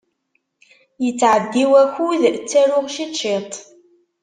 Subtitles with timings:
[1.03, 3.51] Yettɛeddi wakud, ttaruɣ ciṭ ciṭ.